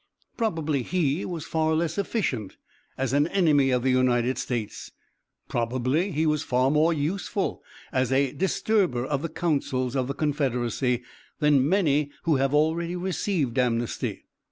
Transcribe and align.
Probably 0.35 0.81
he 0.81 1.25
was 1.25 1.45
far 1.45 1.75
less 1.75 1.95
efficient 1.99 2.57
as 2.97 3.13
an 3.13 3.27
enemy 3.27 3.69
of 3.69 3.83
the 3.83 3.91
United 3.91 4.39
States: 4.39 4.89
probably 5.47 6.09
he 6.11 6.25
was 6.25 6.41
far 6.41 6.71
more 6.71 6.91
useful 6.91 7.61
as 7.91 8.11
a 8.11 8.31
disturber 8.31 9.05
of 9.05 9.21
the 9.21 9.29
councils 9.29 9.95
of 9.95 10.07
the 10.07 10.15
Confederacy 10.15 11.03
than 11.37 11.69
many 11.69 12.09
who 12.23 12.37
have 12.37 12.51
already 12.55 12.95
received 12.95 13.59
amnesty. 13.59 14.25